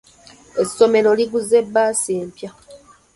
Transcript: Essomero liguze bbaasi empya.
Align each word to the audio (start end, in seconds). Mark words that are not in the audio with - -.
Essomero 0.61 1.09
liguze 1.19 1.57
bbaasi 1.67 2.11
empya. 2.21 2.51